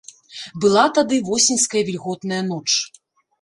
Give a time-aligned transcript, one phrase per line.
[0.63, 2.69] Была тады восеньская вільготная ноч.